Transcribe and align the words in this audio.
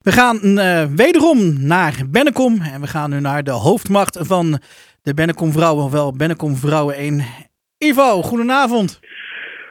We 0.00 0.12
gaan 0.12 0.38
uh, 0.42 0.84
wederom 0.96 1.66
naar 1.66 1.94
Bennekom 2.10 2.60
en 2.60 2.80
we 2.80 2.86
gaan 2.86 3.10
nu 3.10 3.20
naar 3.20 3.44
de 3.44 3.50
hoofdmacht 3.50 4.18
van 4.20 4.60
de 5.02 5.14
Bennekom 5.14 5.52
Vrouwen, 5.52 5.84
ofwel 5.84 6.16
Bennekom 6.16 6.56
Vrouwen 6.56 6.94
1. 6.94 7.24
Ivo, 7.78 8.22
goedenavond. 8.22 9.00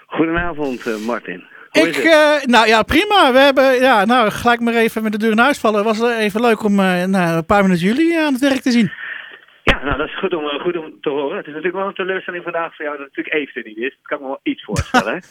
Goedenavond, 0.08 0.88
uh, 0.88 0.96
Martin. 1.06 1.44
ik, 1.72 1.98
uh, 1.98 2.44
nou 2.44 2.68
ja, 2.68 2.84
prima. 2.84 3.32
We 3.32 3.40
hebben, 3.40 3.74
ja, 3.74 4.06
nou, 4.06 4.32
gelijk 4.32 4.60
maar 4.60 4.74
even 4.74 5.04
met 5.04 5.12
de 5.12 5.18
deur 5.18 5.32
in 5.32 5.38
huis 5.38 5.58
vallen. 5.58 5.84
Was 5.84 6.02
even 6.02 6.42
leuk 6.42 6.64
om 6.64 6.76
nou, 6.76 7.36
een 7.36 7.46
paar 7.46 7.64
minuten 7.64 7.86
jullie 7.86 8.20
aan 8.20 8.34
het 8.34 8.42
werk 8.42 8.62
te 8.62 8.72
zien. 8.72 8.92
Nou 9.90 10.02
dat 10.02 10.10
is 10.10 10.20
goed 10.20 10.34
om, 10.34 10.60
goed 10.60 10.78
om 10.78 10.94
te 11.02 11.10
horen. 11.10 11.38
Het 11.38 11.48
is 11.48 11.54
natuurlijk 11.54 11.78
wel 11.78 11.88
een 11.88 11.94
teleurstelling 11.94 12.44
vandaag 12.44 12.76
voor 12.76 12.86
jou 12.86 12.98
dat 12.98 13.08
natuurlijk 13.08 13.36
even 13.36 13.62
niet 13.66 13.78
is. 13.78 13.98
Dat 14.02 14.08
kan 14.08 14.18
ik 14.18 14.24
me 14.24 14.30
wel 14.30 14.40
iets 14.44 14.64
voorstellen. 14.64 15.24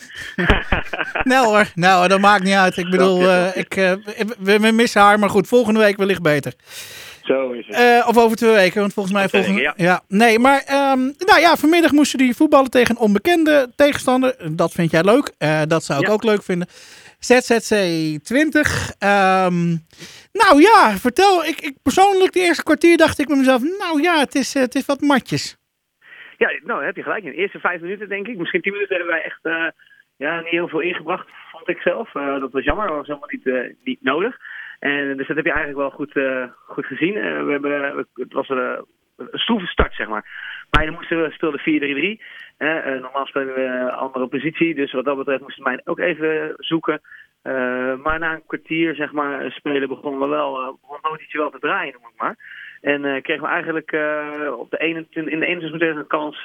nou 1.33 1.47
hoor, 1.47 1.67
nou 1.75 2.09
dat 2.09 2.21
maakt 2.21 2.43
niet 2.43 2.55
uit. 2.55 2.77
Ik 2.77 2.91
bedoel, 2.91 3.21
uh, 3.21 3.57
ik, 3.57 3.77
uh, 3.77 3.93
we, 4.39 4.59
we, 4.61 4.73
missen 4.73 5.01
haar, 5.01 5.19
maar 5.19 5.29
goed, 5.29 5.49
volgende 5.49 5.81
week 5.81 5.97
wellicht 5.97 6.23
beter. 6.23 6.53
Zo 7.29 7.53
is 7.53 7.67
het. 7.67 7.79
Uh, 7.79 8.09
of 8.09 8.19
over 8.19 8.37
twee 8.37 8.53
weken, 8.53 8.81
want 8.81 8.93
volgens 8.93 9.15
mij 9.15 9.29
volgende... 9.29 9.61
Ja. 9.61 9.75
ja. 9.77 10.03
Nee, 10.09 10.39
maar 10.39 10.61
um, 10.93 11.15
nou 11.19 11.41
ja, 11.41 11.57
vanmiddag 11.57 11.93
moesten 11.93 12.19
die 12.19 12.35
voetballen 12.35 12.71
tegen 12.71 12.95
een 12.95 13.01
onbekende 13.03 13.73
tegenstander. 13.77 14.57
Dat 14.57 14.73
vind 14.73 14.91
jij 14.91 15.03
leuk. 15.03 15.35
dat 15.69 15.85
zou 15.85 16.01
ik 16.01 16.07
ja. 16.07 16.13
ook 16.13 16.25
leuk 16.25 16.43
vinden. 16.43 16.69
ZZC 17.19 17.75
20. 18.23 18.93
Um, 18.99 19.87
nou 20.33 20.61
ja, 20.61 20.91
vertel. 20.91 21.45
Ik, 21.45 21.61
ik 21.61 21.77
persoonlijk 21.83 22.33
de 22.33 22.41
eerste 22.41 22.63
kwartier 22.63 22.97
dacht 22.97 23.19
ik 23.19 23.27
bij 23.27 23.37
mezelf, 23.37 23.63
nou 23.63 24.03
ja, 24.03 24.19
het 24.19 24.35
is, 24.35 24.55
het 24.55 24.75
is 24.75 24.87
wat 24.87 25.01
matjes. 25.01 25.57
Ja, 26.37 26.59
nou 26.65 26.85
heb 26.85 26.97
je 26.97 27.03
gelijk. 27.03 27.25
In 27.25 27.31
de 27.31 27.37
eerste 27.37 27.59
vijf 27.59 27.81
minuten 27.81 28.09
denk 28.09 28.27
ik, 28.27 28.39
misschien 28.39 28.61
tien 28.61 28.73
minuten 28.73 28.97
hebben 28.97 29.15
wij 29.15 29.25
echt 29.25 29.41
uh, 29.43 29.69
ja, 30.17 30.41
niet 30.41 30.51
heel 30.51 30.69
veel 30.69 30.81
ingebracht, 30.81 31.29
vond 31.53 31.69
ik 31.69 31.81
zelf. 31.81 32.13
Dat 32.13 32.53
was 32.53 32.65
jammer, 32.65 32.87
dat 32.87 32.97
was 32.97 33.07
helemaal 33.07 33.31
niet, 33.31 33.77
niet 33.85 34.03
nodig. 34.03 34.37
En 34.79 35.17
dus 35.17 35.27
dat 35.27 35.37
heb 35.37 35.45
je 35.45 35.53
eigenlijk 35.53 35.81
wel 35.81 35.91
goed, 35.91 36.13
goed 36.67 36.87
gezien. 36.87 37.15
we 37.45 37.51
hebben, 37.51 38.07
het 38.15 38.33
was 38.33 38.49
een, 38.49 38.85
een 39.17 39.29
stroeve 39.33 39.67
start, 39.67 39.95
zeg 39.95 40.09
maar. 40.09 40.27
Maar 40.71 40.85
dan 40.85 40.95
moesten 40.95 41.23
we 41.23 41.31
speelden 41.31 41.61
4-3-3. 42.59 43.01
normaal 43.01 43.27
spelen 43.27 43.55
we 43.55 43.61
een 43.61 43.91
andere 43.91 44.27
positie, 44.27 44.75
dus 44.75 44.93
wat 44.93 45.05
dat 45.05 45.17
betreft 45.17 45.41
moesten 45.41 45.65
wij 45.65 45.81
ook 45.85 45.99
even 45.99 46.55
zoeken. 46.57 47.01
Uh, 47.43 47.95
maar 48.03 48.19
na 48.19 48.35
een 48.35 48.47
kwartier 48.47 48.95
zeg 48.95 49.13
maar, 49.13 49.51
spelen 49.51 49.89
begonnen 49.89 50.21
we 50.21 50.27
wel, 50.27 50.61
uh, 50.61 50.73
begon 50.81 51.19
wel 51.33 51.51
te 51.51 51.59
draaien, 51.59 51.93
noem 51.93 52.11
ik 52.13 52.21
maar. 52.21 52.37
En 52.81 53.05
uh, 53.05 53.23
kregen 53.23 53.43
we 53.43 53.49
eigenlijk 53.49 53.93
op 54.59 54.71
de 54.71 54.79
21, 54.79 55.33
in 55.33 55.41
de 55.41 55.47
21 55.47 55.81
minuten 55.81 55.97
een 55.97 56.07
kans, 56.07 56.43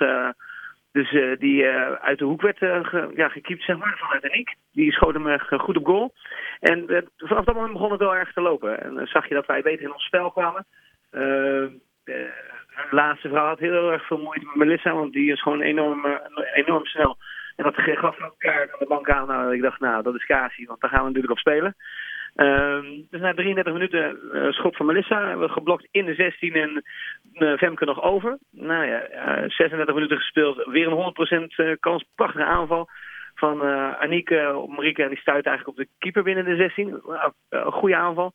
dus 0.94 1.38
die 1.40 1.68
uit 2.02 2.20
de 2.20 2.26
hoek 2.26 2.42
werd 2.42 2.58
ge, 2.58 3.12
ja, 3.16 3.30
gekiept, 3.30 3.64
zeg 3.64 3.78
maar, 3.78 3.98
vanuit 3.98 4.30
Aniek. 4.30 4.56
Die 4.72 4.92
schoot 4.92 5.14
hem 5.14 5.40
goed 5.40 5.78
op 5.78 5.86
goal. 5.86 6.14
En 6.60 7.06
vanaf 7.18 7.46
dat 7.46 7.56
moment 7.56 7.74
begon 7.74 7.92
het 7.92 8.00
wel 8.00 8.16
erg 8.16 8.34
te 8.34 8.42
lopen. 8.42 8.84
En 8.84 9.08
zag 9.08 9.28
je 9.28 9.34
dat 9.34 9.46
wij 9.46 9.62
beter 9.62 9.86
in 9.86 9.94
ons 9.94 10.06
spel 10.06 10.32
kwamen. 10.32 10.66
de 12.04 12.32
laatste 12.92 13.30
vrouw 13.30 13.48
had 13.48 13.60
heel 13.60 13.92
erg 13.92 14.08
veel 14.08 14.22
moeite 14.22 14.46
met 14.46 14.56
Melissa, 14.56 14.94
want 14.94 15.14
die 15.14 15.32
is 15.32 15.42
gewoon 15.42 15.62
enorm, 15.62 16.06
enorm 16.54 16.86
snel. 16.86 17.18
En 17.56 17.64
dat 17.64 17.76
gaf 17.76 18.20
elkaar 18.20 18.62
aan 18.62 18.80
de 18.80 18.86
bank 18.88 19.10
aan. 19.10 19.28
Nou, 19.28 19.56
ik 19.56 19.62
dacht, 19.62 19.80
nou, 19.80 20.04
dat 20.04 20.16
is 20.16 20.26
Kasi, 20.26 20.66
want 20.66 20.82
daar 20.82 20.90
gaan 20.90 21.00
we 21.00 21.08
natuurlijk 21.08 21.34
op 21.34 21.40
spelen. 21.40 21.76
Um, 22.36 23.08
dus 23.10 23.22
na 23.22 23.34
33 23.34 23.74
minuten 23.74 24.20
uh, 24.34 24.52
schot 24.52 24.76
van 24.76 24.86
Melissa. 24.86 25.38
We 25.38 25.50
geblokt 25.50 25.88
in 25.92 26.06
de 26.06 26.14
16 26.14 26.54
en 26.54 26.70
uh, 26.70 26.82
Femke 27.34 27.86
nog 27.86 28.02
over. 28.02 28.38
Nou 28.52 28.86
ja, 28.86 29.10
uh, 29.44 29.50
36 29.50 29.94
minuten 29.94 30.18
gespeeld. 30.18 30.66
Weer 30.66 30.88
een 30.88 31.76
100% 31.76 31.80
kans. 31.80 32.06
Prachtige 32.16 32.46
aanval 32.46 32.90
van 33.36 33.62
Anieke 33.98 34.56
op 34.56 34.70
Marieke. 34.70 35.04
En 35.04 35.10
die 35.10 35.18
stuit 35.18 35.46
eigenlijk 35.46 35.78
op 35.78 35.86
de 35.86 35.92
keeper 36.00 36.24
binnen 36.24 36.46
de 36.46 36.56
16. 36.56 37.02
Een 37.50 37.72
goede 37.72 37.96
aanval. 37.96 38.34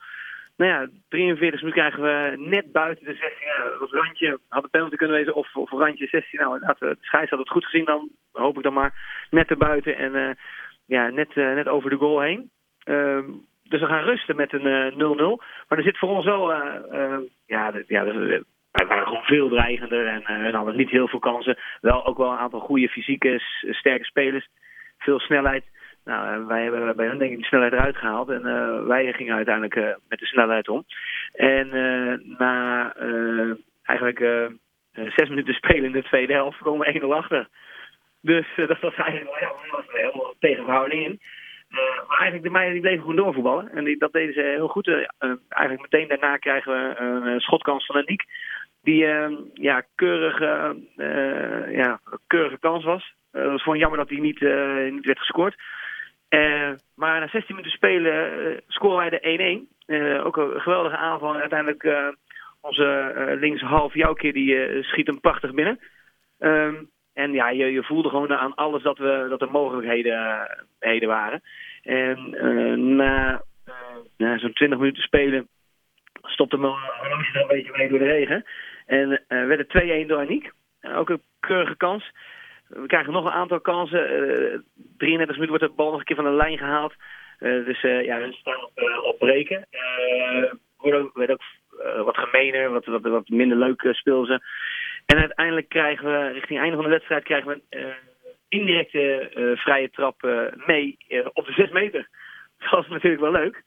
Nou 0.56 0.70
ja, 0.70 0.88
43 1.08 1.60
minuten 1.60 1.82
krijgen 1.82 2.02
we 2.02 2.48
net 2.48 2.72
buiten 2.72 3.04
de 3.04 3.14
16. 3.14 3.46
Ja, 3.46 3.78
dat 3.78 3.92
randje 3.92 4.38
had 4.48 4.62
een 4.62 4.70
penalty 4.70 4.96
kunnen 4.96 5.16
wezen 5.16 5.34
of, 5.34 5.56
of 5.56 5.70
randje 5.70 6.06
16. 6.06 6.40
Nou, 6.40 6.52
inderdaad, 6.52 6.78
de 6.78 6.96
scheids 7.00 7.30
had 7.30 7.38
het 7.38 7.48
goed 7.48 7.64
gezien 7.64 7.84
dan, 7.84 8.10
hoop 8.32 8.56
ik 8.56 8.62
dan 8.62 8.72
maar. 8.72 9.26
Net 9.30 9.50
erbuiten 9.50 9.96
en 9.96 10.36
ja, 10.86 11.08
net, 11.08 11.34
net 11.34 11.68
over 11.68 11.90
de 11.90 11.96
goal 11.96 12.20
heen. 12.20 12.50
Uh, 12.84 13.24
dus 13.62 13.80
we 13.80 13.86
gaan 13.86 14.04
rusten 14.04 14.36
met 14.36 14.52
een 14.52 14.92
0-0. 14.92 14.96
maar 15.68 15.78
er 15.78 15.84
zit 15.84 15.98
voor 15.98 16.08
ons 16.08 16.24
wel, 16.24 16.52
ja, 17.46 17.72
ja 17.86 18.04
wij 18.78 18.86
waren 18.86 19.06
gewoon 19.06 19.22
veel 19.22 19.48
dreigender 19.48 20.06
en 20.06 20.46
uh, 20.46 20.54
hadden 20.54 20.76
niet 20.76 20.90
heel 20.90 21.08
veel 21.08 21.18
kansen. 21.18 21.58
Wel 21.80 22.06
ook 22.06 22.16
wel 22.16 22.30
een 22.30 22.38
aantal 22.38 22.60
goede 22.60 22.88
fysieke, 22.88 23.40
sterke 23.70 24.04
spelers. 24.04 24.48
Veel 24.98 25.20
snelheid. 25.20 25.64
Nou, 26.04 26.46
wij 26.46 26.62
hebben 26.62 26.96
bij 26.96 27.06
hen 27.06 27.18
denk 27.18 27.32
ik 27.32 27.38
de 27.38 27.44
snelheid 27.44 27.72
eruit 27.72 27.96
gehaald. 27.96 28.28
En 28.28 28.46
uh, 28.46 28.86
wij 28.86 29.12
gingen 29.12 29.34
uiteindelijk 29.34 29.98
met 30.08 30.18
de 30.18 30.26
snelheid 30.26 30.68
om. 30.68 30.84
En 31.32 31.68
na 32.38 32.92
eigenlijk 33.82 34.50
zes 34.92 35.28
minuten 35.28 35.54
spelen 35.54 35.84
in 35.84 35.92
de 35.92 36.02
tweede 36.02 36.32
helft 36.32 36.58
komen 36.58 36.92
we 36.92 37.00
1-0 37.00 37.04
achter. 37.06 37.48
Dus 38.20 38.46
dat 38.56 38.80
was 38.80 38.94
eigenlijk 38.94 39.40
wel 39.40 39.48
ja, 39.48 39.70
was 39.70 39.84
helemaal 39.88 40.34
tegenverhouding 40.38 41.04
in. 41.04 41.20
maar 42.08 42.18
eigenlijk 42.18 42.42
de 42.42 42.50
meiden 42.50 42.72
die 42.72 42.82
bleven 42.82 43.00
gewoon 43.00 43.16
doorvoetballen. 43.16 43.70
En 43.70 43.84
die, 43.84 43.98
dat 43.98 44.12
deden 44.12 44.34
ze 44.34 44.40
heel 44.40 44.68
goed. 44.68 44.88
eigenlijk 45.48 45.82
meteen 45.82 46.08
daarna 46.08 46.36
krijgen 46.36 46.72
we 46.72 47.00
een 47.00 47.40
schotkans 47.40 47.86
van 47.86 47.96
Aniek. 47.96 48.24
Die 48.88 49.06
ja, 49.54 49.82
keurige, 49.94 50.76
ja, 51.70 52.00
keurige 52.26 52.58
kans 52.58 52.84
was. 52.84 53.14
Het 53.32 53.50
was 53.50 53.62
gewoon 53.62 53.78
jammer 53.78 53.98
dat 53.98 54.08
die 54.08 54.20
niet, 54.20 54.40
niet 54.90 55.06
werd 55.06 55.18
gescoord. 55.18 55.54
Uh, 56.30 56.70
maar 56.94 57.20
na 57.20 57.28
16 57.28 57.54
minuten 57.54 57.76
spelen 57.76 58.40
uh, 58.40 58.58
scoren 58.66 58.96
wij 58.96 59.10
de 59.10 59.66
1-1. 59.66 59.76
Uh, 59.86 60.26
ook 60.26 60.36
een 60.36 60.60
geweldige 60.60 60.96
aanval. 60.96 61.34
En 61.34 61.40
uiteindelijk 61.40 62.14
onze 62.60 63.12
linkshalf 63.40 63.94
Jouwkeer 63.94 64.32
die 64.32 64.82
schiet 64.82 65.06
hem 65.06 65.20
prachtig 65.20 65.54
binnen. 65.54 65.80
Um, 66.38 66.90
en 67.14 67.32
ja, 67.32 67.50
je, 67.50 67.72
je 67.72 67.82
voelde 67.82 68.08
gewoon 68.08 68.36
aan 68.36 68.54
alles 68.54 68.82
dat, 68.82 68.98
we, 68.98 69.26
dat 69.28 69.40
er 69.40 69.50
mogelijkheden 69.50 70.48
heden 70.78 71.08
waren. 71.08 71.42
En 71.82 72.96
na, 72.96 73.42
na 74.16 74.38
zo'n 74.38 74.52
20 74.52 74.78
minuten 74.78 75.02
spelen 75.02 75.48
stopte 76.22 76.56
mijn 76.56 76.72
horloge 76.72 77.40
een 77.40 77.46
beetje 77.46 77.72
mee 77.76 77.88
door 77.88 77.98
de 77.98 78.04
regen. 78.04 78.44
En 78.88 79.08
werd 79.28 79.72
het 79.72 80.04
2-1 80.04 80.06
door 80.06 80.18
Aniek. 80.18 80.50
ook 80.82 81.08
een 81.08 81.22
keurige 81.40 81.76
kans. 81.76 82.10
We 82.68 82.86
krijgen 82.86 83.12
nog 83.12 83.24
een 83.24 83.30
aantal 83.30 83.60
kansen. 83.60 84.00
Uh, 84.00 84.58
33 84.96 85.36
minuten 85.36 85.48
wordt 85.48 85.64
de 85.64 85.82
bal 85.82 85.90
nog 85.90 85.98
een 85.98 86.04
keer 86.04 86.16
van 86.16 86.24
de 86.24 86.30
lijn 86.30 86.58
gehaald. 86.58 86.94
Uh, 87.40 87.64
dus 87.64 87.80
ja, 87.80 88.18
we 88.18 88.32
staan 88.32 88.64
op, 88.64 88.70
uh, 88.74 89.04
op 89.04 89.18
breken. 89.18 89.66
Ook 90.78 91.16
wat 92.04 92.16
gemener, 92.16 92.70
wat, 92.70 92.84
wat, 92.84 93.02
wat 93.02 93.28
minder 93.28 93.56
leuk 93.56 93.88
speel 93.90 94.24
ze. 94.24 94.40
En 95.06 95.18
uiteindelijk 95.18 95.68
krijgen 95.68 96.04
we, 96.04 96.26
richting 96.26 96.48
het 96.48 96.58
einde 96.58 96.74
van 96.74 96.84
de 96.84 96.90
wedstrijd, 96.90 97.24
krijgen 97.24 97.48
we 97.48 97.60
een 97.70 97.94
indirecte 98.48 99.30
vrije 99.58 99.90
trap 99.90 100.22
mee 100.66 100.96
op 101.32 101.46
de 101.46 101.52
6 101.52 101.70
meter. 101.70 102.08
Dat 102.58 102.70
was 102.70 102.88
natuurlijk 102.88 103.22
wel 103.22 103.32
leuk. 103.32 103.62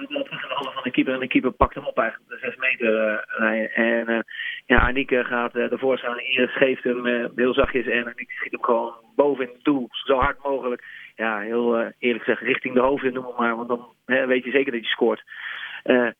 Dat 0.00 0.24
terug 0.24 0.42
in 0.42 0.72
van 0.72 0.82
de 0.82 0.90
keeper. 0.90 1.14
En 1.14 1.20
de 1.20 1.26
keeper 1.26 1.52
pakt 1.52 1.74
hem 1.74 1.86
op 1.86 1.98
eigenlijk 1.98 2.30
de 2.30 2.38
6 2.38 2.56
meter 2.56 3.24
uh, 3.40 3.78
En 3.78 4.10
uh, 4.10 4.18
ja, 4.66 4.78
Anieke 4.78 5.24
gaat 5.24 5.54
uh, 5.54 5.72
ervoor 5.72 5.98
staan. 5.98 6.20
Iris 6.20 6.56
geeft 6.56 6.84
hem 6.84 7.30
heel 7.34 7.54
zachtjes. 7.54 7.86
En 7.86 8.02
Anieke 8.02 8.34
schiet 8.34 8.52
hem 8.52 8.62
gewoon 8.62 8.94
boven 9.16 9.46
in 9.48 9.54
het 9.54 9.64
doel. 9.64 9.88
Zo 9.90 10.18
hard 10.18 10.42
mogelijk. 10.42 10.84
Ja, 11.16 11.40
heel 11.40 11.92
eerlijk 11.98 12.24
gezegd 12.24 12.42
richting 12.42 12.74
de 12.74 12.80
hoofd 12.80 13.12
noem 13.12 13.34
maar. 13.38 13.56
Want 13.56 13.68
dan 13.68 13.94
weet 14.04 14.44
je 14.44 14.50
zeker 14.50 14.72
dat 14.72 14.80
je 14.80 14.86
scoort. 14.86 15.22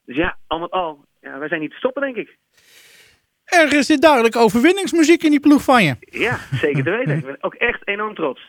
dus 0.05 0.17
ja, 0.17 0.37
al 0.47 0.59
met 0.59 0.71
al. 0.71 1.05
Ja, 1.21 1.39
wij 1.39 1.49
zijn 1.49 1.61
niet 1.61 1.71
te 1.71 1.77
stoppen 1.77 2.03
denk 2.03 2.17
ik. 2.17 2.37
Er 3.61 3.85
zit 3.85 4.03
duidelijk 4.03 4.37
overwinningsmuziek 4.37 5.23
in 5.23 5.31
die 5.31 5.41
ploeg 5.41 5.63
van 5.63 5.85
je. 5.85 5.97
Ja, 6.01 6.39
zeker 6.53 6.85
te 6.85 6.91
weten. 6.91 7.17
Ik 7.17 7.25
ben 7.25 7.37
ook 7.41 7.55
echt 7.55 7.89
enorm 7.89 8.15
trots. 8.15 8.41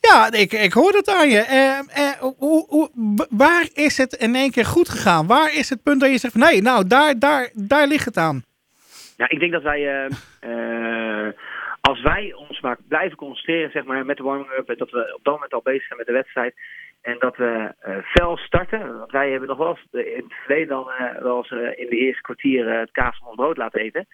Ja, 0.00 0.32
ik, 0.32 0.52
ik 0.52 0.72
hoor 0.72 0.92
dat 0.92 1.08
aan 1.08 1.28
je. 1.28 1.44
Uh, 1.50 2.04
uh, 2.04 2.12
hoe, 2.38 2.66
hoe, 2.68 2.90
waar 3.30 3.68
is 3.72 3.98
het 3.98 4.12
in 4.12 4.34
één 4.34 4.50
keer 4.50 4.64
goed 4.64 4.88
gegaan? 4.88 5.26
Waar 5.26 5.54
is 5.54 5.70
het 5.70 5.82
punt 5.82 6.00
dat 6.00 6.10
je 6.10 6.18
zegt 6.18 6.32
van 6.32 6.42
nee, 6.42 6.62
nou 6.62 6.86
daar, 6.86 7.18
daar, 7.18 7.50
daar 7.54 7.86
ligt 7.86 8.04
het 8.04 8.16
aan? 8.16 8.42
Ja, 9.16 9.28
ik 9.28 9.40
denk 9.40 9.52
dat 9.52 9.62
wij, 9.62 10.06
uh, 10.40 11.28
als 11.80 12.02
wij 12.02 12.32
ons 12.48 12.60
maar 12.60 12.76
blijven 12.88 13.16
concentreren 13.16 13.70
zeg 13.70 13.84
maar, 13.84 14.04
met 14.04 14.16
de 14.16 14.22
warming-up, 14.22 14.78
dat 14.78 14.90
we 14.90 15.14
op 15.16 15.24
dat 15.24 15.34
moment 15.34 15.52
al 15.52 15.60
bezig 15.62 15.86
zijn 15.86 15.98
met 15.98 16.06
de 16.06 16.12
wedstrijd. 16.12 16.54
En 17.02 17.16
dat 17.18 17.36
we 17.36 17.74
fel 18.04 18.36
starten. 18.36 18.98
Want 18.98 19.10
wij 19.10 19.30
hebben 19.30 19.48
nog 19.48 19.58
wel 19.58 19.68
eens 19.68 20.06
in 20.06 20.24
het 20.24 20.34
verleden 20.44 20.68
dan 20.68 20.90
wel 21.20 21.36
eens 21.36 21.50
in 21.76 21.88
de 21.88 21.96
eerste 21.96 22.22
kwartier 22.22 22.78
het 22.78 22.90
kaas 22.90 23.18
van 23.18 23.26
ons 23.26 23.36
brood 23.36 23.56
laten 23.56 23.80
eten. 23.80 24.06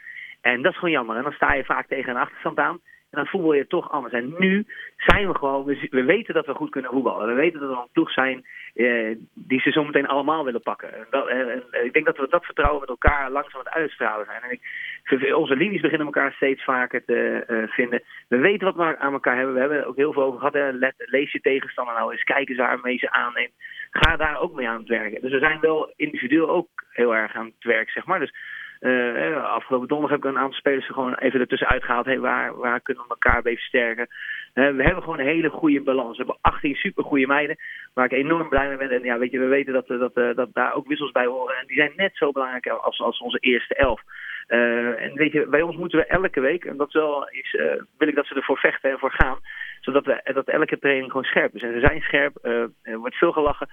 En 0.45 0.63
dat 0.63 0.73
is 0.73 0.79
gewoon 0.79 0.95
jammer. 0.95 1.17
En 1.17 1.23
dan 1.23 1.33
sta 1.33 1.55
je 1.55 1.65
vaak 1.65 1.87
tegen 1.87 2.11
een 2.11 2.21
achterstand 2.21 2.59
aan. 2.59 2.81
En 3.11 3.21
dan 3.21 3.27
voetbal 3.27 3.53
je 3.53 3.67
toch 3.67 3.91
anders. 3.91 4.15
En 4.15 4.35
nu 4.39 4.67
zijn 4.97 5.29
we 5.29 5.35
gewoon, 5.35 5.65
we, 5.65 5.87
we 5.91 6.05
weten 6.05 6.35
dat 6.35 6.47
we 6.47 6.55
goed 6.55 6.71
kunnen 6.71 6.91
voetballen. 6.91 7.27
We 7.27 7.35
weten 7.35 7.61
dat 7.61 7.69
we 7.69 7.77
een 7.77 7.89
ploeg 7.93 8.13
zijn 8.13 8.45
eh, 8.75 9.17
die 9.35 9.61
ze 9.61 9.71
zometeen 9.71 10.07
allemaal 10.07 10.45
willen 10.45 10.63
pakken. 10.63 10.95
En, 10.95 11.07
dat, 11.11 11.29
en, 11.29 11.63
ik 11.85 11.93
denk 11.93 12.07
dat 12.07 12.17
we 12.17 12.27
dat 12.29 12.45
vertrouwen 12.45 12.81
met 12.81 12.89
elkaar 12.89 13.31
langzaam 13.31 13.61
aan 13.61 13.67
het 13.67 13.75
uitstralen 13.75 14.27
zijn. 14.27 14.43
En 14.43 14.51
ik, 14.51 15.35
onze 15.35 15.57
linies 15.57 15.81
beginnen 15.81 16.07
elkaar 16.07 16.33
steeds 16.33 16.65
vaker 16.65 17.05
te 17.05 17.45
uh, 17.49 17.69
vinden. 17.69 18.03
We 18.29 18.37
weten 18.37 18.67
wat 18.67 18.77
we 18.77 18.99
aan 18.99 19.13
elkaar 19.13 19.37
hebben. 19.37 19.55
We 19.55 19.61
hebben 19.61 19.79
er 19.79 19.87
ook 19.87 19.97
heel 19.97 20.13
veel 20.13 20.23
over 20.23 20.39
gehad. 20.39 20.55
Hè. 20.55 20.73
Let, 20.73 20.95
lees 20.97 21.33
je 21.33 21.41
tegenstander 21.41 21.95
nou 21.95 22.13
eens. 22.13 22.23
Kijk 22.23 22.49
eens 22.49 22.59
waarmee 22.59 22.99
ze 22.99 23.11
aanneemt. 23.11 23.53
Ga 23.91 24.17
daar 24.17 24.41
ook 24.41 24.55
mee 24.55 24.69
aan 24.69 24.79
het 24.79 24.89
werken. 24.89 25.21
Dus 25.21 25.33
we 25.33 25.39
zijn 25.39 25.61
wel 25.61 25.93
individueel 25.97 26.49
ook 26.49 26.69
heel 26.91 27.15
erg 27.15 27.35
aan 27.35 27.47
het 27.47 27.65
werk, 27.65 27.91
zeg 27.91 28.07
maar. 28.07 28.21
Dus 28.21 28.35
uh, 28.85 29.45
afgelopen 29.45 29.89
donderdag 29.89 30.17
heb 30.17 30.25
ik 30.25 30.31
een 30.31 30.43
aantal 30.43 30.59
spelers 30.59 30.89
er 30.89 30.95
gewoon 30.95 31.15
even 31.15 31.41
ertussen 31.41 31.69
uitgehaald. 31.69 32.07
Hey, 32.07 32.19
waar, 32.21 32.57
waar 32.57 32.81
kunnen 32.81 33.03
we 33.03 33.09
elkaar 33.09 33.45
even 33.45 33.63
sterken? 33.63 34.09
Uh, 34.55 34.77
we 34.77 34.83
hebben 34.83 35.03
gewoon 35.03 35.19
een 35.19 35.27
hele 35.27 35.51
goede 35.51 35.83
balans. 35.83 36.11
We 36.11 36.17
hebben 36.17 36.39
18 36.41 36.75
supergoeie 36.75 37.27
meiden, 37.27 37.57
waar 37.95 38.05
ik 38.05 38.13
enorm 38.13 38.49
blij 38.49 38.69
mee 38.69 38.77
ben. 38.77 38.91
En 38.91 39.03
ja, 39.03 39.19
weet 39.19 39.31
je, 39.31 39.39
we 39.39 39.47
weten 39.47 39.73
dat, 39.73 39.87
dat, 39.87 40.15
dat, 40.15 40.37
dat 40.37 40.49
daar 40.53 40.75
ook 40.75 40.87
wissels 40.87 41.13
bij 41.13 41.27
horen. 41.27 41.57
En 41.57 41.67
die 41.67 41.77
zijn 41.77 41.93
net 41.97 42.17
zo 42.17 42.33
belangrijk 42.33 42.67
als, 42.67 43.01
als 43.01 43.19
onze 43.19 43.39
eerste 43.39 43.75
elf. 43.75 44.01
En 44.47 45.15
weet 45.15 45.33
je, 45.33 45.47
bij 45.47 45.63
ons 45.63 45.77
moeten 45.77 45.99
we 45.99 46.07
elke 46.07 46.41
week, 46.41 46.65
en 46.65 46.77
dat 46.77 46.93
wel 46.93 47.29
is, 47.29 47.57
wil 47.99 48.09
ik 48.09 48.15
dat 48.15 48.27
ze 48.27 48.35
ervoor 48.35 48.59
vechten 48.59 48.91
en 48.91 48.99
voor 48.99 49.13
gaan, 49.13 49.39
zodat 49.85 50.05
we, 50.05 50.31
dat 50.35 50.49
elke 50.49 50.79
training 50.79 51.11
gewoon 51.11 51.25
scherp 51.25 51.55
is. 51.55 51.63
En 51.63 51.73
ze 51.73 51.81
zijn 51.81 52.01
scherp, 52.01 52.39
uh, 52.43 52.53
er 52.83 52.99
wordt 52.99 53.17
veel 53.17 53.33
gelachen. 53.33 53.69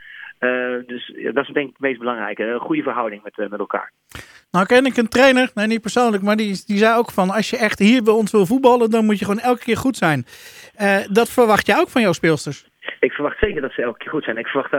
dus 0.85 1.11
ja, 1.15 1.31
dat 1.31 1.47
is 1.47 1.53
denk 1.53 1.67
ik 1.67 1.73
het 1.73 1.81
meest 1.81 1.99
belangrijke. 1.99 2.43
Een 2.43 2.59
goede 2.59 2.83
verhouding 2.83 3.23
met, 3.23 3.49
met 3.49 3.59
elkaar. 3.59 3.91
Nou 4.51 4.65
ken 4.65 4.85
ik 4.85 4.97
een 4.97 5.09
trainer, 5.09 5.51
nee 5.53 5.67
niet 5.67 5.81
persoonlijk, 5.81 6.23
maar 6.23 6.35
die, 6.35 6.63
die 6.65 6.77
zei 6.77 6.97
ook 6.97 7.11
van 7.11 7.29
als 7.29 7.49
je 7.49 7.57
echt 7.57 7.79
hier 7.79 8.03
bij 8.03 8.13
ons 8.13 8.31
wil 8.31 8.45
voetballen, 8.45 8.89
dan 8.89 9.05
moet 9.05 9.19
je 9.19 9.25
gewoon 9.25 9.39
elke 9.39 9.63
keer 9.63 9.77
goed 9.77 9.97
zijn. 9.97 10.25
dat 11.11 11.29
verwacht 11.29 11.65
jij 11.65 11.79
ook 11.79 11.89
van 11.89 12.01
jouw 12.01 12.13
speelsters? 12.13 12.69
Ik 12.99 13.11
verwacht 13.11 13.39
zeker 13.39 13.61
dat 13.61 13.71
ze 13.71 13.81
elke 13.81 13.97
keer 13.97 14.09
goed 14.09 14.23
zijn. 14.23 14.37
Ik 14.37 14.47
verwacht, 14.47 14.71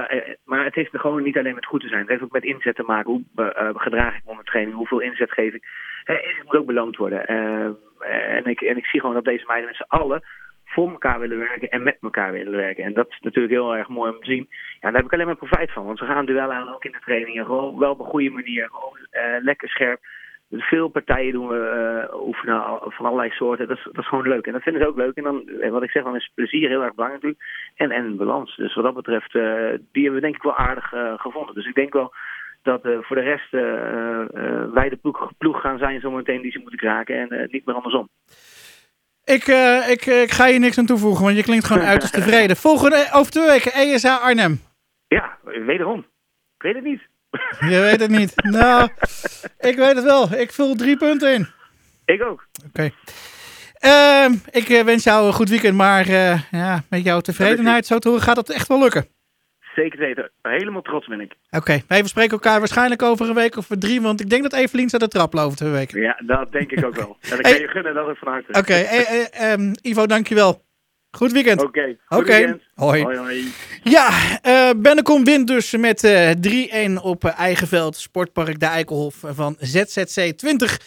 maar 0.44 0.64
het 0.64 0.74
heeft 0.74 0.90
gewoon 0.92 1.22
niet 1.22 1.38
alleen 1.38 1.54
met 1.54 1.66
goed 1.66 1.80
te 1.80 1.88
zijn. 1.88 2.00
Het 2.00 2.08
heeft 2.08 2.22
ook 2.22 2.32
met 2.32 2.44
inzet 2.44 2.76
te 2.76 2.82
maken. 2.82 3.10
Hoe 3.10 3.22
uh, 3.36 3.68
gedraag 3.74 4.16
ik 4.16 4.24
me 4.24 4.30
onder 4.30 4.44
training? 4.44 4.76
Hoeveel 4.76 5.00
inzet 5.00 5.32
geef 5.32 5.54
ik? 5.54 5.64
Uh, 6.04 6.16
het 6.16 6.44
moet 6.44 6.56
ook 6.56 6.66
beloond 6.66 6.96
worden. 6.96 7.26
en, 7.26 8.44
ik, 8.44 8.60
en 8.60 8.76
ik 8.76 8.86
zie 8.86 9.00
gewoon 9.00 9.14
dat 9.14 9.24
deze 9.24 9.44
meiden 9.46 9.68
met 9.68 9.76
z'n 9.76 9.96
allen 9.96 10.22
voor 10.72 10.90
elkaar 10.90 11.20
willen 11.20 11.38
werken 11.38 11.68
en 11.68 11.82
met 11.82 11.98
elkaar 12.00 12.32
willen 12.32 12.52
werken. 12.52 12.84
En 12.84 12.92
dat 12.92 13.08
is 13.08 13.20
natuurlijk 13.20 13.54
heel 13.54 13.76
erg 13.76 13.88
mooi 13.88 14.12
om 14.12 14.20
te 14.20 14.30
zien. 14.30 14.46
Ja, 14.50 14.78
daar 14.80 14.92
heb 14.92 15.04
ik 15.04 15.12
alleen 15.12 15.26
maar 15.26 15.36
profijt 15.36 15.72
van. 15.72 15.84
Want 15.84 15.98
ze 15.98 16.04
gaan 16.04 16.26
duellen 16.26 16.74
ook 16.74 16.84
in 16.84 16.92
de 16.92 16.98
trainingen. 17.04 17.44
Gewoon 17.44 17.78
wel 17.78 17.90
op 17.90 17.98
een 17.98 18.06
goede 18.14 18.30
manier. 18.30 18.68
Gewoon 18.70 18.98
lekker 19.42 19.68
scherp. 19.68 20.00
Veel 20.50 20.88
partijen 20.88 21.32
doen 21.32 21.48
we 21.48 22.08
uh, 22.12 22.26
oefenen 22.26 22.62
van 22.80 23.06
allerlei 23.06 23.30
soorten. 23.30 23.68
Dat 23.68 23.76
is, 23.76 23.84
dat 23.84 23.98
is 23.98 24.08
gewoon 24.08 24.28
leuk. 24.28 24.46
En 24.46 24.52
dat 24.52 24.62
vinden 24.62 24.82
ze 24.82 24.88
ook 24.88 24.96
leuk. 24.96 25.16
En 25.16 25.22
dan, 25.22 25.70
wat 25.70 25.82
ik 25.82 25.90
zeg, 25.90 26.02
dan 26.04 26.16
is 26.16 26.30
plezier 26.34 26.68
heel 26.68 26.82
erg 26.82 26.94
belangrijk 26.94 27.22
natuurlijk. 27.22 27.52
En, 27.74 27.90
en 27.90 28.16
balans. 28.16 28.56
Dus 28.56 28.74
wat 28.74 28.84
dat 28.84 28.94
betreft, 28.94 29.34
uh, 29.34 29.42
die 29.92 30.02
hebben 30.02 30.14
we 30.14 30.20
denk 30.20 30.34
ik 30.34 30.42
wel 30.42 30.56
aardig 30.56 30.92
uh, 30.92 31.12
gevonden. 31.16 31.54
Dus 31.54 31.66
ik 31.66 31.74
denk 31.74 31.92
wel 31.92 32.12
dat 32.62 32.80
voor 32.82 33.16
de 33.16 33.22
rest 33.22 33.50
wij 34.72 34.88
de 34.88 34.98
ploeg, 35.00 35.32
ploeg, 35.38 35.60
gaan 35.60 35.78
zijn 35.78 36.00
zometeen 36.00 36.42
die 36.42 36.52
ze 36.52 36.58
moeten 36.58 36.78
kraken. 36.78 37.30
En 37.30 37.48
niet 37.50 37.66
meer 37.66 37.74
andersom. 37.74 38.08
Ik, 39.24 39.46
ik, 39.88 40.06
ik 40.06 40.30
ga 40.30 40.46
je 40.46 40.58
niks 40.58 40.78
aan 40.78 40.86
toevoegen, 40.86 41.24
want 41.24 41.36
je 41.36 41.42
klinkt 41.42 41.64
gewoon 41.64 41.86
uiterst 41.92 42.14
tevreden. 42.14 42.56
Volgende, 42.56 43.08
over 43.12 43.32
twee 43.32 43.46
weken, 43.46 43.72
ESA 43.72 44.16
Arnhem. 44.16 44.60
Ja, 45.08 45.38
wederom. 45.42 45.98
Ik 46.56 46.62
weet 46.62 46.74
het 46.74 46.84
niet. 46.84 47.10
Je 47.72 47.80
weet 47.80 48.00
het 48.00 48.10
niet. 48.10 48.32
Nou, 48.42 48.88
ik 49.58 49.76
weet 49.76 49.94
het 49.94 50.04
wel. 50.04 50.32
Ik 50.32 50.52
vul 50.52 50.74
drie 50.74 50.96
punten 50.96 51.34
in. 51.34 51.46
Ik 52.04 52.22
ook. 52.22 52.46
Oké. 52.66 52.68
Okay. 52.68 52.92
Uh, 53.84 54.34
ik 54.50 54.84
wens 54.84 55.04
jou 55.04 55.26
een 55.26 55.32
goed 55.32 55.48
weekend, 55.48 55.76
maar 55.76 56.08
uh, 56.08 56.40
ja, 56.50 56.82
met 56.88 57.04
jouw 57.04 57.20
tevredenheid 57.20 57.86
zo 57.86 57.98
te 57.98 58.08
horen 58.08 58.22
gaat 58.22 58.36
dat 58.36 58.50
echt 58.50 58.68
wel 58.68 58.78
lukken. 58.78 59.06
Zeker 59.74 59.98
weten. 59.98 60.30
Helemaal 60.42 60.82
trots 60.82 61.06
ben 61.06 61.20
ik. 61.20 61.32
Oké, 61.50 61.56
okay. 61.56 61.82
wij 61.88 62.06
spreken 62.06 62.32
elkaar 62.32 62.58
waarschijnlijk 62.58 63.02
over 63.02 63.28
een 63.28 63.34
week 63.34 63.56
of 63.56 63.66
drie, 63.78 64.00
want 64.00 64.20
ik 64.20 64.30
denk 64.30 64.42
dat 64.42 64.52
Evelien 64.52 64.88
staat 64.88 65.00
de 65.00 65.08
trap 65.08 65.34
over 65.34 65.56
twee 65.56 65.70
weken. 65.70 66.00
Ja, 66.00 66.20
dat 66.26 66.52
denk 66.52 66.70
ik 66.70 66.84
ook 66.84 66.94
wel. 66.94 67.16
En 67.20 67.28
dan 67.30 67.40
kan 67.40 67.60
je 67.60 67.68
gunnen 67.68 67.94
dat 67.94 68.06
het 68.06 68.18
van 68.18 68.28
harte. 68.32 68.48
Oké, 68.48 68.58
okay. 68.58 68.84
hey, 68.84 69.52
um, 69.52 69.72
Ivo, 69.82 70.06
dankjewel. 70.06 70.62
Goed 71.16 71.32
weekend. 71.32 71.62
Oké. 71.62 71.96
Okay. 72.08 72.20
Okay. 72.20 72.60
Hoi. 72.74 73.02
hoi. 73.02 73.16
hoi. 73.16 73.52
Ja, 73.82 74.10
uh, 74.46 74.70
Bennekom 74.76 75.24
wint 75.24 75.46
dus 75.46 75.76
met 75.76 76.04
uh, 76.04 76.30
3-1 76.98 77.02
op 77.02 77.24
uh, 77.24 77.38
eigen 77.38 77.66
veld. 77.66 77.96
Sportpark 77.96 78.60
de 78.60 78.66
Eikelhof 78.66 79.14
van 79.22 79.56
ZZC 79.58 80.32
20. 80.36 80.78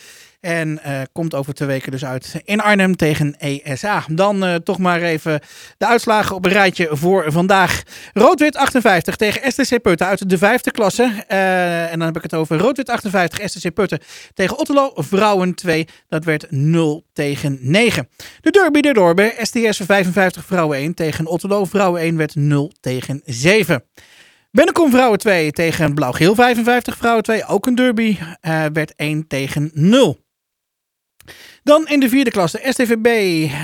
En 0.45 0.79
uh, 0.85 1.01
komt 1.11 1.33
over 1.33 1.53
twee 1.53 1.67
weken 1.67 1.91
dus 1.91 2.05
uit 2.05 2.41
in 2.43 2.61
Arnhem 2.61 2.95
tegen 2.95 3.35
ESA. 3.37 4.03
Dan 4.11 4.43
uh, 4.43 4.55
toch 4.55 4.77
maar 4.77 5.01
even 5.01 5.39
de 5.77 5.87
uitslagen 5.87 6.35
op 6.35 6.45
een 6.45 6.51
rijtje 6.51 6.87
voor 6.91 7.31
vandaag. 7.31 7.81
Roodwit 8.13 8.55
58 8.55 9.15
tegen 9.15 9.51
STC 9.51 9.81
Putten 9.81 10.07
uit 10.07 10.29
de 10.29 10.37
vijfde 10.37 10.71
klasse. 10.71 11.03
Uh, 11.03 11.91
en 11.91 11.97
dan 11.97 12.07
heb 12.07 12.15
ik 12.15 12.23
het 12.23 12.33
over 12.33 12.57
Roodwit 12.57 12.89
58 12.89 13.49
STC 13.49 13.73
Putten 13.73 13.99
tegen 14.33 14.57
Otterlo 14.57 14.91
Vrouwen 14.95 15.55
2. 15.55 15.87
Dat 16.09 16.23
werd 16.23 16.45
0 16.49 17.05
tegen 17.13 17.57
9. 17.61 18.09
De 18.41 18.51
derby 18.51 18.81
de 18.81 18.93
Dorbe 18.93 19.33
STS 19.37 19.81
55 19.85 20.45
Vrouwen 20.45 20.77
1 20.77 20.93
tegen 20.93 21.25
Otterlo 21.25 21.65
Vrouwen 21.65 22.01
1 22.01 22.17
werd 22.17 22.35
0 22.35 22.71
tegen 22.79 23.21
7. 23.25 23.83
Bennekom 24.51 24.91
Vrouwen 24.91 25.19
2 25.19 25.51
tegen 25.51 25.93
Blauw-Geel 25.93 26.35
55 26.35 26.97
Vrouwen 26.97 27.23
2. 27.23 27.45
Ook 27.45 27.65
een 27.65 27.75
derby. 27.75 28.17
werd 28.73 28.95
1 28.95 29.27
tegen 29.27 29.71
0. 29.73 30.23
Dan 31.65 31.87
in 31.87 31.99
de 31.99 32.09
vierde 32.09 32.31
klasse 32.31 32.59
STVB 32.63 33.07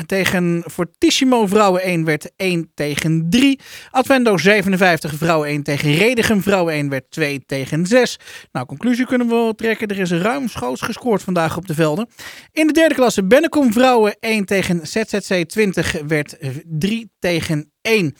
tegen 0.05 0.63
Fortissimo 0.71 1.47
Vrouwen 1.47 1.81
1 1.81 2.05
werd 2.05 2.31
1 2.35 2.71
tegen 2.73 3.27
3. 3.29 3.59
Advendo 3.91 4.37
57 4.37 5.13
Vrouwen 5.13 5.47
1 5.49 5.63
tegen 5.63 5.93
Redegem 5.93 6.41
Vrouwen 6.41 6.73
1 6.73 6.89
werd 6.89 7.11
2 7.11 7.43
tegen 7.45 7.85
6. 7.85 8.19
Nou, 8.51 8.65
conclusie 8.65 9.05
kunnen 9.05 9.27
we 9.27 9.33
wel 9.33 9.53
trekken. 9.53 9.87
Er 9.87 9.99
is 9.99 10.11
ruimschoots 10.11 10.81
gescoord 10.81 11.23
vandaag 11.23 11.57
op 11.57 11.67
de 11.67 11.73
velden. 11.73 12.09
In 12.51 12.67
de 12.67 12.73
derde 12.73 12.95
klasse 12.95 13.23
Bennekom 13.23 13.73
Vrouwen 13.73 14.15
1 14.19 14.45
tegen 14.45 14.87
ZZC 14.87 15.43
20 15.47 16.01
werd 16.07 16.37
3 16.65 17.11
tegen 17.19 17.71
1. 17.81 18.15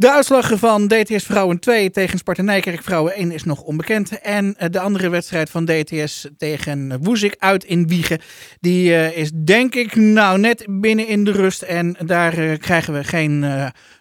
De 0.00 0.10
uitslag 0.10 0.58
van 0.58 0.86
DTS 0.86 1.24
Vrouwen 1.24 1.58
2 1.58 1.90
tegen 1.90 2.18
Sparta 2.18 2.42
Nijkerk 2.42 2.82
Vrouwen 2.82 3.14
1 3.14 3.32
is 3.32 3.44
nog 3.44 3.62
onbekend. 3.62 4.20
En 4.20 4.56
de 4.70 4.80
andere 4.80 5.08
wedstrijd 5.08 5.50
van 5.50 5.64
DTS 5.64 6.28
tegen 6.38 6.98
Woezik 7.02 7.34
uit 7.38 7.64
in 7.64 7.88
Wiegen. 7.88 8.20
Die 8.60 8.90
uh, 8.90 9.16
is 9.16 9.30
denk 9.30 9.74
ik 9.74 9.94
nou 9.94 10.38
net 10.38 10.66
binnen 10.68 11.06
in 11.06 11.24
de 11.24 11.30
rust. 11.30 11.62
En 11.62 11.96
daar 12.04 12.38
uh, 12.38 12.58
krijgen 12.58 12.92
we 12.94 13.04
geen 13.04 13.44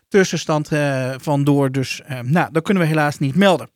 tussenstand 0.10 0.70
van 1.18 1.44
door. 1.44 1.72
Dus 1.72 2.02
nou, 2.24 2.50
dat 2.52 2.64
kunnen 2.64 2.84
we 2.84 2.90
helaas 2.90 3.20
niet 3.20 3.36
melden. 3.36 3.70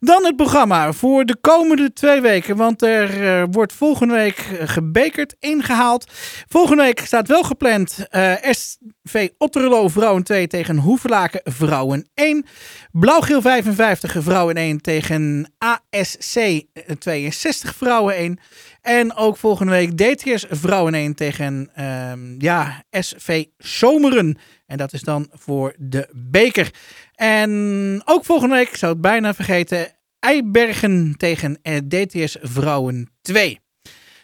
Dan 0.00 0.24
het 0.24 0.36
programma 0.36 0.92
voor 0.92 1.24
de 1.24 1.36
komende 1.40 1.92
twee 1.92 2.20
weken. 2.20 2.56
Want 2.56 2.82
er 2.82 3.22
uh, 3.22 3.44
wordt 3.50 3.72
volgende 3.72 4.14
week 4.14 4.36
gebekerd, 4.64 5.36
ingehaald. 5.38 6.12
Volgende 6.48 6.82
week 6.82 7.00
staat 7.00 7.28
wel 7.28 7.42
gepland 7.42 8.06
uh, 8.10 8.32
SV 8.50 9.28
Otterlo 9.38 9.88
Vrouwen 9.88 10.22
2 10.22 10.46
tegen 10.46 10.76
Hoevelaken 10.76 11.40
Vrouwen 11.44 12.08
1. 12.14 12.46
Blauwgeel 12.92 13.40
55 13.40 14.16
Vrouwen 14.22 14.54
1 14.54 14.80
tegen 14.80 15.52
ASC 15.58 16.62
62 16.98 17.74
Vrouwen 17.74 18.14
1. 18.14 18.38
En 18.82 19.14
ook 19.16 19.36
volgende 19.36 19.72
week 19.72 19.96
DTS 19.96 20.46
Vrouwen 20.50 20.94
1 20.94 21.14
tegen 21.14 21.70
uh, 21.78 22.12
ja, 22.38 22.84
SV 22.90 23.44
Zomeren. 23.58 24.38
En 24.66 24.76
dat 24.76 24.92
is 24.92 25.02
dan 25.02 25.28
voor 25.32 25.74
de 25.78 26.08
beker. 26.12 26.70
En 27.14 28.02
ook 28.04 28.24
volgende 28.24 28.54
week, 28.54 28.68
ik 28.68 28.76
zou 28.76 28.92
het 28.92 29.00
bijna 29.00 29.34
vergeten, 29.34 29.94
Eibergen 30.18 31.14
tegen 31.16 31.58
DTS 31.88 32.36
Vrouwen 32.40 33.10
2. 33.22 33.60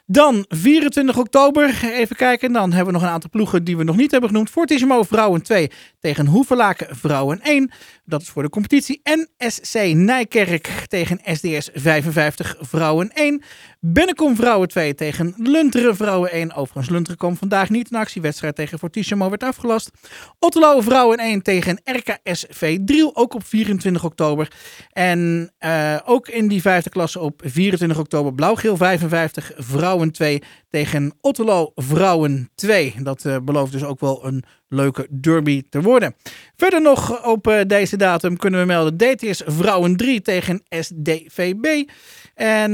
Dan 0.06 0.44
24 0.49 1.18
oktober, 1.18 1.84
even 1.92 2.16
kijken. 2.16 2.52
Dan 2.52 2.72
hebben 2.72 2.87
we 2.87 3.00
nog 3.00 3.08
een 3.08 3.14
aantal 3.14 3.30
ploegen 3.30 3.64
die 3.64 3.76
we 3.76 3.84
nog 3.84 3.96
niet 3.96 4.11
hebben 4.11 4.30
genoemd. 4.30 4.50
Fortissimo 4.50 5.02
Vrouwen 5.02 5.42
2 5.42 5.70
tegen 6.00 6.26
Hoevelaken 6.26 6.96
Vrouwen 6.96 7.40
1. 7.40 7.70
Dat 8.04 8.22
is 8.22 8.28
voor 8.28 8.42
de 8.42 8.49
competitie. 8.49 9.00
NSC 9.02 9.75
Nijkerk 9.94 10.66
tegen 10.88 11.20
SDS 11.25 11.70
55 11.75 12.56
Vrouwen 12.61 13.11
1. 13.12 13.42
Bennekom 13.84 14.36
Vrouwen 14.36 14.68
2 14.68 14.94
tegen 14.94 15.34
Lunteren 15.36 15.96
Vrouwen 15.96 16.30
1. 16.30 16.54
Overigens, 16.54 16.88
Lunteren 16.88 17.18
kwam 17.18 17.36
vandaag 17.36 17.70
niet 17.70 17.90
in 17.90 17.96
actie. 17.96 18.22
Wedstrijd 18.22 18.54
tegen 18.54 18.78
Fortissimo 18.78 19.28
werd 19.28 19.42
afgelast. 19.42 19.90
Otterlo 20.38 20.80
Vrouwen 20.80 21.18
1 21.18 21.42
tegen 21.42 21.80
RKSV 21.84 22.78
Driel. 22.84 23.16
Ook 23.16 23.34
op 23.34 23.46
24 23.46 24.04
oktober. 24.04 24.52
En 24.92 25.50
uh, 25.60 25.98
ook 26.04 26.28
in 26.28 26.48
die 26.48 26.60
vijfde 26.60 26.90
klasse 26.90 27.20
op 27.20 27.42
24 27.44 27.98
oktober. 27.98 28.34
Blauwgeel 28.34 28.76
55 28.76 29.52
Vrouwen 29.56 30.10
2 30.10 30.42
tegen 30.73 31.12
Otterlo 31.21 31.73
Vrouwen 31.75 32.50
2. 32.55 32.95
Dat 33.02 33.25
uh, 33.25 33.37
belooft 33.43 33.73
dus 33.73 33.85
ook 33.85 34.00
wel 34.00 34.26
een 34.26 34.45
leuke 34.69 35.07
derby 35.21 35.62
te 35.71 35.83
worden. 35.83 36.14
Verder 36.57 36.83
nog 36.83 37.26
op 37.26 37.47
uh, 37.47 37.61
deze 37.67 37.97
datum 37.97 38.37
kunnen 38.37 38.61
we 38.61 38.67
melden 38.67 38.97
DTS 38.97 39.43
Vrouwen 39.47 39.97
3 39.97 40.23
tegen 40.23 40.62
SDVB. 40.69 41.88
En 42.35 42.71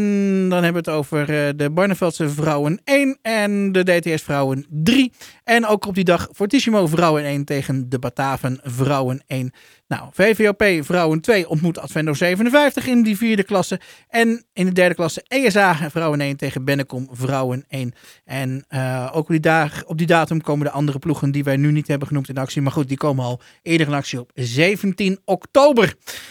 dan 0.49 0.63
hebben 0.65 0.85
we 0.85 0.91
het 0.91 0.99
over 0.99 1.21
uh, 1.21 1.49
de 1.57 1.71
Barneveldse 1.71 2.29
vrouwen 2.29 2.81
1 2.85 3.19
en 3.23 3.73
de 3.73 3.83
DTS 3.83 4.23
vrouwen 4.23 4.67
3. 4.69 5.13
En 5.45 5.67
ook 5.67 5.87
op 5.87 5.95
die 5.95 6.05
dag 6.05 6.29
Fortissimo 6.33 6.87
vrouwen 6.87 7.25
1 7.25 7.45
tegen 7.45 7.89
de 7.89 7.99
Bataven 7.99 8.61
vrouwen 8.63 9.23
1. 9.27 9.53
Nou, 9.89 10.09
VVOP 10.13 10.65
vrouwen 10.81 11.21
2 11.21 11.49
ontmoet 11.49 11.79
Advendo 11.79 12.15
57 12.15 12.87
in 12.87 13.03
die 13.03 13.17
vierde 13.17 13.43
klasse. 13.43 13.81
En 14.09 14.45
in 14.53 14.67
de 14.67 14.73
derde 14.73 14.95
klasse 14.95 15.25
ESA 15.29 15.91
vrouwen 15.91 16.21
1 16.21 16.37
tegen 16.37 16.65
Bennekom 16.65 17.09
vrouwen 17.11 17.65
1. 17.69 17.95
En 18.25 18.65
uh, 18.71 19.11
ook 19.13 19.29
op 19.31 19.43
die, 19.43 19.53
op 19.87 19.99
die 19.99 20.07
datum 20.07 20.41
komen 20.41 20.67
de 20.67 20.73
andere 20.73 20.99
ploegen 20.99 21.31
die 21.31 21.45
wij 21.45 21.57
nu 21.57 21.73
niet 21.73 21.89
hebben 21.89 22.09
genoemd 22.09 22.29
in 22.29 22.39
actie. 22.39 22.63
Maar 22.63 22.73
goed, 22.73 22.89
die 22.89 22.97
komen 22.97 23.25
al 23.25 23.41
eerder 23.63 23.87
in 23.87 23.93
actie 23.93 24.21
op 24.21 24.31
17 24.35 25.19
oktober. 25.25 25.95